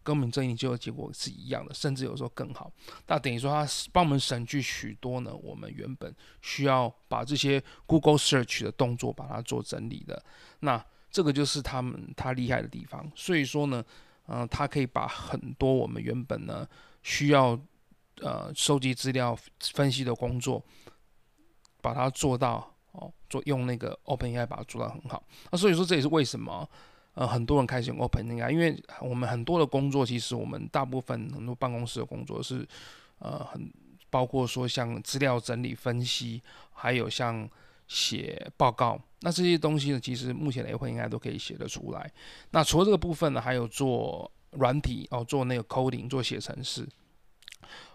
[0.03, 2.71] 跟我们整理就的结果是一样的，甚至有时候更好。
[3.07, 10.23] 那等于说它帮我们省去许多呢，我们原本需要把这些 Google Search 的动作把它做整理的。
[10.61, 13.11] 那这个就是他们他厉害的地方。
[13.15, 13.83] 所以说呢，
[14.29, 16.67] 嗯、呃，它可以把很多我们原本呢。
[17.01, 17.59] 需要
[18.17, 20.63] 呃收集资料、分析的工作，
[21.81, 25.23] 把它做到哦，做用那个 OpenAI 把它做到很好。
[25.51, 26.69] 那所以说这也是为什么
[27.15, 32.67] 呃很多人开始用 OpenAI，因为我们很多的工作其实我们大部分很多办公室的工作是
[33.21, 33.73] 呃很
[34.11, 37.49] 包括说像资料整理、分析，还有像
[37.89, 42.09] 写报告，那这些东西呢，其实目前的 OpenAI 都可以写得出来。
[42.53, 44.31] 那除了这个部分呢，还有做。
[44.53, 46.89] 软体哦，做那个 coding，做写程式。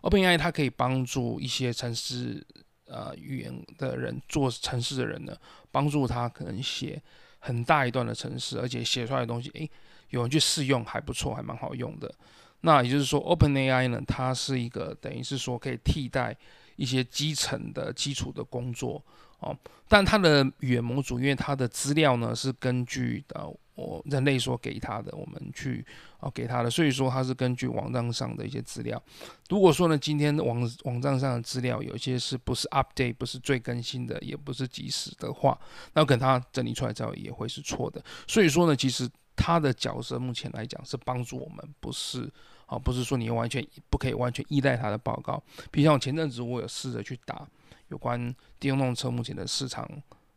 [0.03, 2.45] OpenAI 它可以帮助一些程式
[2.86, 5.36] 呃语言的人做程式的人呢，
[5.71, 7.01] 帮助他可能写
[7.39, 9.67] 很大一段的程式，而且写出来的东西，诶，
[10.10, 12.13] 有人去试用还不错，还蛮好用的。
[12.62, 16.38] 那也就是说，OpenAI 呢，它是一个等于是说可以替代
[16.75, 19.03] 一些基层的基础的工作
[19.43, 25.86] 哦，但它的语言模组，因为它的资料呢是根据呃我人类所给它的，我们去
[26.19, 29.01] 啊给它的，所以说它是根据网站上的一些资料。
[29.49, 35.60] 如果说呢，今天网网站上的资料有些是不是 update，不是最更新的，也不是即时的话，
[35.93, 38.03] 那可能它整理出来之后也会是错的。
[38.27, 42.32] 所以说呢，其实它的角色目前来讲是帮助我们，不是。
[42.65, 45.43] 啊，不是说你完全不可以完全依赖他的报告。
[45.69, 47.45] 比如像我前阵子我有试着去打
[47.93, 49.88] 有关电动车目前的市场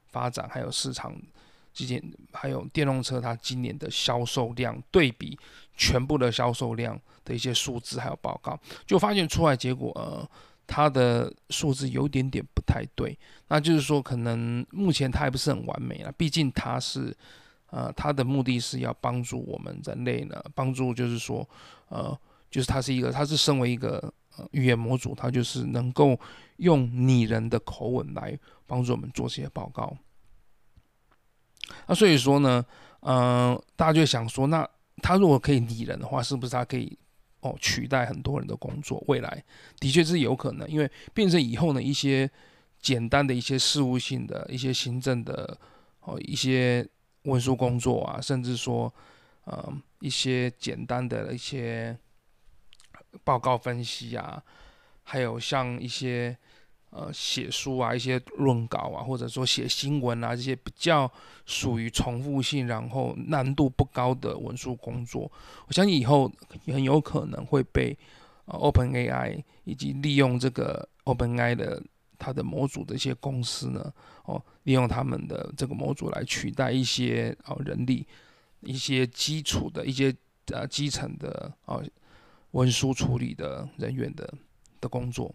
[0.07, 1.17] 发展，还有市场
[1.73, 5.39] 之间，还有电动车它今年的销售量对比
[5.75, 10.29] 全部的销售量的一些数字还有报告，就发现出来结果，呃，
[10.67, 13.19] 它的数字有点点不太对。
[13.49, 17.17] 那就是说，可能目前它还不是很完美啊，毕竟它是。
[17.71, 21.47] 呃，它的目的是要帮助我们人类呢，帮助就是说，
[21.89, 22.17] 呃，
[22.49, 24.11] 就是它是一个，它是身为一个
[24.53, 26.19] 语言模组，它就是能够
[26.57, 29.97] 用拟人的口吻来帮助我们做这些报告。
[31.87, 32.65] 那所以说呢，
[33.01, 34.69] 嗯、大家就想说，那
[35.03, 36.99] 它如果可以拟人的话，是不是它可以
[37.41, 39.03] 哦取代很多人的工作？
[39.09, 39.45] 未来
[39.79, 42.31] 的确是有可能，因为变成以后呢，一些
[42.81, 45.59] 简单的一些事务性的一些行政的
[46.01, 46.87] 哦一些。
[47.27, 48.95] 文书工作啊，甚至说，
[49.47, 49.69] 呃，
[49.99, 51.99] 一些简单的一些
[53.25, 54.43] 报告分析啊，
[55.03, 56.37] 还有像一些
[56.91, 61.11] 呃写书啊、一些论稿啊，或者说写新闻啊这些比较
[61.45, 65.31] 属于重复性，然后难度不高的文书工作，
[65.67, 66.31] 我相信以后
[66.65, 67.97] 也很有可能会被
[68.47, 71.83] 呃 OpenAI 以及利用这个 OpenAI 的。
[72.19, 73.93] 它的模组的一些公司呢，
[74.25, 78.07] 哦，利用他们的这个模组来取代一些哦人力，
[78.61, 81.85] 一些基础的一些呃基层的哦
[82.57, 84.33] 文书处理的人员的
[84.81, 85.33] 的工作。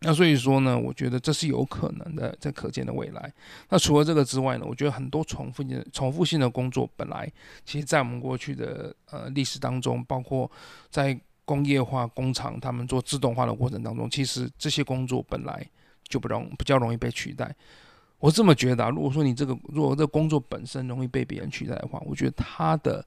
[0.00, 3.32] 那所以说呢，我觉得这是有可能的，在可见的未来。
[3.68, 7.30] 那除了这个之外呢，我觉得很多重复性、重复性的工作，本来
[7.64, 10.50] 其实在我们过去的呃历史当中，包括
[10.90, 15.66] 在工业化工厂他们做自动化的过程当中，其实这些工作本来。
[16.08, 17.56] 就不容比较容易被取代，
[18.18, 18.90] 我这么觉得啊。
[18.90, 23.02] 如果说你这个如果这工作本身容易被别人取代的话，我觉得它的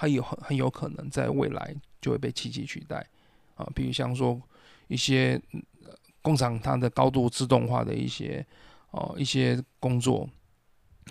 [0.00, 3.06] 它有很很有可能在未来就会被机器取代
[3.54, 3.68] 啊。
[3.74, 4.40] 比如像说
[4.88, 5.38] 一些
[6.22, 8.44] 工厂它的高度自动化的一些
[8.92, 10.26] 哦一些工作，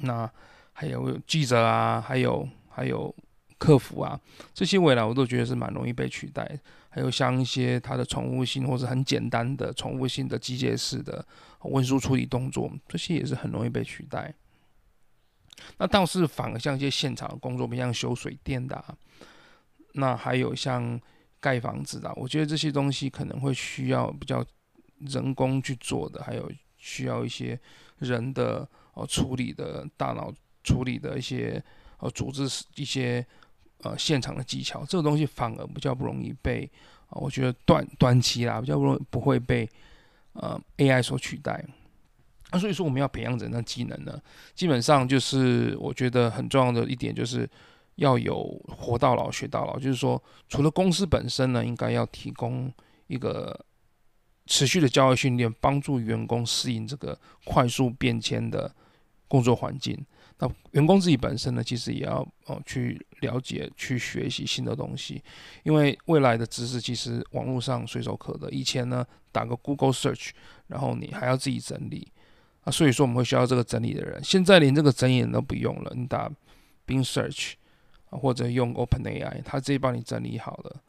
[0.01, 0.27] 那
[0.73, 3.15] 还有记者啊，还有还有
[3.59, 4.19] 客服啊，
[4.55, 6.59] 这些未来我都觉得是蛮容易被取代。
[6.89, 11.23] 还有像一些它的重复性或者很简单的重复性的机械式的
[11.61, 14.33] 文书处理动作，这些也是很容易被取代。
[15.77, 18.95] 那倒是反而像一些现场的工作，比如像修水电的啊，
[19.93, 20.99] 那还有像
[21.39, 24.45] 盖房子的，我觉得这些东西可能会需要比较
[24.99, 27.59] 人工去做的，还有需要一些
[27.97, 31.63] 人的哦处理的大脑处理的一些
[31.99, 33.25] 呃组织一些。
[33.81, 36.69] 呃，现场的技巧，这个东西反而比较不容易被，
[37.11, 39.65] 呃、我觉得短短期啦，比较不容易不会被
[40.33, 41.63] 呃 AI 所取代。
[42.51, 44.19] 那、啊、所以说，我们要培养人的技能呢，
[44.55, 47.47] 基本上就是我觉得很重要的一点，就是
[47.95, 49.77] 要有活到老学到老。
[49.77, 52.73] 就是说，除了公司本身呢，应该要提供
[53.05, 53.63] 一个
[54.47, 58.73] 持续的教育训练，帮助员工适应这个快速变迁的
[59.27, 60.03] 工作环境。
[60.39, 65.21] 那员工自己本身呢，其实也要哦去了解、去学习新的东西，
[65.63, 68.49] 因为未来的知识其实网络上随手可得。
[68.49, 70.29] 以前呢，打个 Google Search，
[70.67, 72.11] 然后你还要自己整理
[72.69, 74.23] 所以说我们会需要这个整理的人。
[74.23, 76.29] 现在连这个整理人都不用了，你打
[76.85, 77.53] Bing Search，
[78.09, 80.81] 或者用 OpenAI，它直接帮你整理好了，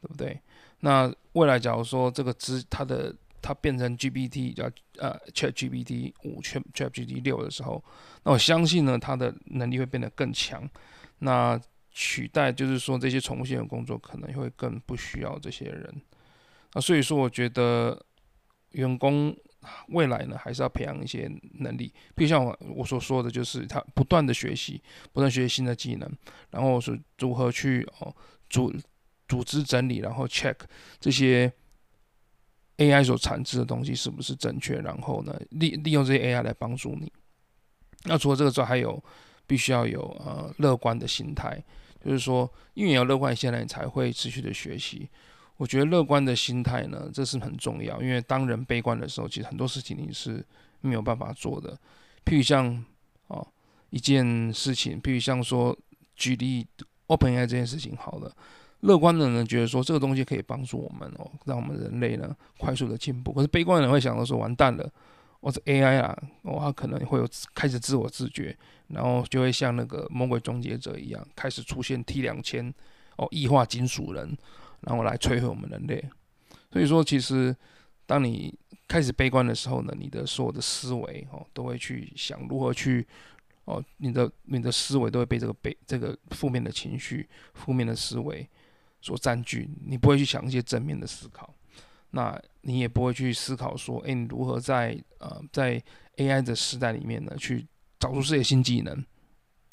[0.00, 0.40] 对不对？
[0.80, 7.82] 那未来假如说这个知它的它变成 GPT 叫呃 ChatGPT 五、ChatGPT 六的时候，
[8.24, 10.68] 那我相信呢，它的能力会变得更强。
[11.20, 16.02] 那取代就是说这些重复性的工作，可能会更不需要这些人。
[16.74, 18.00] 那所以说，我觉得
[18.72, 19.34] 员工
[19.88, 21.30] 未来呢，还是要培养一些
[21.60, 24.82] 能力，比如像我我所说的就是他不断的学习，
[25.12, 26.10] 不断学习新的技能，
[26.50, 28.14] 然后是如何去哦
[28.48, 28.74] 组
[29.26, 30.56] 组织整理，然后 check
[31.00, 31.52] 这些。
[32.78, 34.76] AI 所产制的东西是不是正确？
[34.76, 37.12] 然后呢，利利用这些 AI 来帮助你。
[38.04, 39.02] 那除了这个之外，还有
[39.48, 41.60] 必须要有呃乐观的心态，
[42.04, 45.10] 就是说，因为你要乐观心态，你才会持续的学习。
[45.58, 50.42] 我觉得乐观的心态呢，这是很重要，因为当人悲观的时候，其实很多事情你是
[50.80, 51.76] 没有办法做的。
[52.24, 52.84] 譬如像
[53.26, 53.44] 哦
[53.90, 55.76] 一件事情，譬如像说
[56.14, 56.64] 举例
[57.08, 58.32] OpenAI 这件事情，好了，
[58.82, 63.32] 乐观的人觉得说这个东西可以帮助我们哦，让我们人类呢快速的进步。
[63.32, 64.88] 可是悲观的人会想到说，完蛋了，
[65.40, 68.56] 我是 AI 啊，哦，他可能会有开始自我自觉，
[68.86, 72.72] 然后就会像那个魔鬼终结者一样，开始出现 T 两千
[73.16, 74.38] 哦异化金属人。
[74.82, 76.02] 然后来摧毁我们人类，
[76.72, 77.54] 所以说，其实
[78.06, 78.56] 当你
[78.86, 83.06] 开始悲观的时候呢，你的所有的思维哦，都会去想如何去
[83.64, 88.48] 哦，你的你的思维都会被这个悲这个负面的情绪、负面的思维
[89.00, 91.52] 所占据，你不会去想一些正面的思考，
[92.10, 95.82] 那你也不会去思考说，哎，你如何在呃在
[96.16, 97.66] AI 的时代里面呢，去
[97.98, 99.04] 找出这些新技能。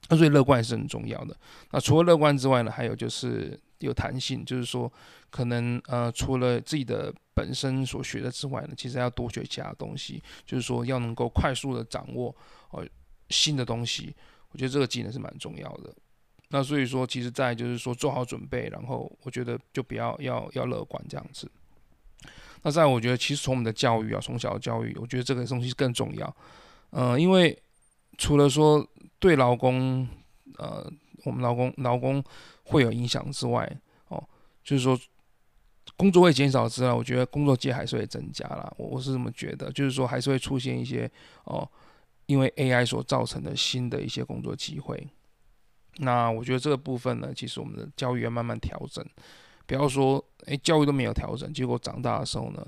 [0.10, 1.38] 那所以乐观也是很重要的。
[1.72, 3.60] 那除了乐观之外呢，还有就是。
[3.80, 4.92] 有弹性，就是说，
[5.30, 12.34] 可能呃，除了自己的本身所学的之外呢，其实要多学其他东西，就是说要能够快速的掌握、
[12.72, 12.86] 呃、
[13.30, 14.16] 新的东西，
[14.52, 15.94] 我觉得这个技能是蛮重要的。
[16.50, 21.52] 那所以说，其实在就是说做好准备，然后我觉得就不要要要乐观这样子。
[22.64, 26.38] 那在我觉得，其实从我们的教育啊，从小的教育，我觉得这个东西更重要。
[26.92, 27.62] 嗯、因为
[28.18, 28.88] 除了说
[29.20, 30.08] 对劳工，
[30.58, 30.92] 呃。
[31.26, 32.24] 我们劳工劳工
[32.64, 33.70] 会有影响之外，
[34.08, 34.24] 哦，
[34.64, 34.98] 就是说
[35.98, 38.74] 工作会减少之外，我觉得工作机还是会增加啦。
[38.78, 41.10] 我我是这么觉得，就是说还是会出现一些
[41.44, 41.70] 哦，
[42.26, 45.08] 因为 AI 所造成的新的一些工作机会。
[45.98, 49.06] 那我觉得这个部分呢，其实我们的教育要慢慢调整，
[49.66, 52.66] 不要说诶，教育都没有调整，结果长大的时候呢。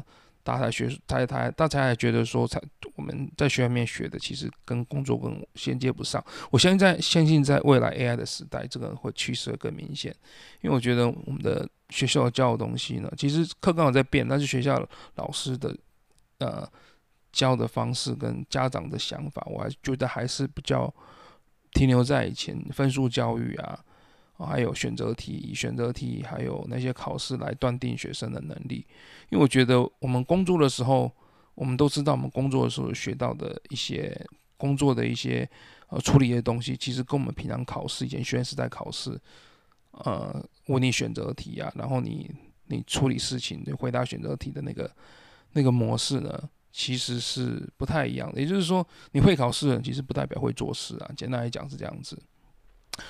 [0.47, 2.57] 大家才学，大家才大家还觉得说，才
[2.95, 6.23] 我们在学校里面学的，其实跟工作更衔接不上。
[6.49, 10.15] 我相信在相信在未来 AI 的时代，这个会趋势更明显。
[10.61, 14.81] 因为我觉得我们的学校教的东西呢，其实课刚好在变，但是学校
[15.15, 15.75] 老师的
[16.37, 16.65] 呃
[17.33, 20.93] 教的方式跟家长的想法，我还觉得还是比较
[21.73, 23.83] 停留在以前分数教育啊。
[24.45, 28.85] 还有选择题，以选择题还有那些考试来断定学生的能力。
[29.29, 31.11] 因为我觉得我们工作的时候，
[31.55, 34.15] 我们都知道我们工作的时候学到的一些
[34.55, 35.49] 工作的一些
[35.89, 39.19] 呃处理的东西，其实跟我们平常考试以前学生时代考试，
[39.91, 42.29] 呃，问你选择题啊，然后你
[42.67, 44.91] 你处理事情，你回答选择题的那个
[45.53, 48.39] 那个模式呢，其实是不太一样的。
[48.39, 51.11] 也就是说，你会考试的，其实不代表会做事啊。
[51.17, 52.21] 简单来讲是这样子。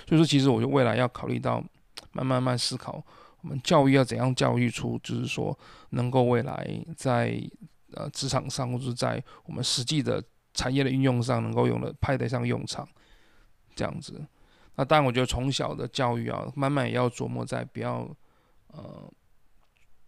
[0.08, 1.64] 所以说，其实我觉得未来要考虑到，
[2.12, 3.04] 慢慢慢思考，
[3.42, 5.58] 我们教育要怎样教育出，就是说
[5.92, 7.42] 能够未来在
[7.94, 10.24] 呃职场上，或者在我们实际的
[10.54, 12.88] 产业的运用上，能够用的派得上用场，
[13.76, 14.26] 这样子。
[14.76, 18.10] 那当然，我觉得从小的教育啊，慢慢也要琢磨在不要
[18.68, 19.12] 呃。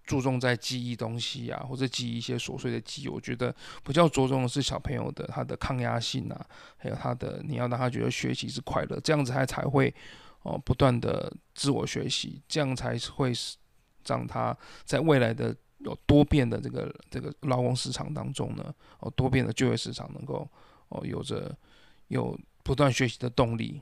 [0.10, 6.46] 注重在记忆东西啊，或者记忆一些琐碎的记忆，我觉得比较着重的是小朋友的他的抗压性啊，
[6.78, 9.94] 还有他的你要让他觉得学习是快乐，这样子他才会
[10.42, 13.56] 哦不断的自我学习，这样才会使
[14.04, 20.50] 让他在未来的有多变的这个这个劳工市场当中呢，哦多变的就业市场能够
[20.88, 21.56] 哦有着
[22.08, 23.80] 有不断学习的动力。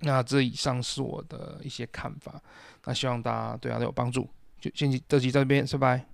[0.00, 2.38] 那这以上是我的一些看法，
[2.84, 4.28] 那希望大家对他都有帮助。
[4.62, 6.11] 就先到这边，拜拜。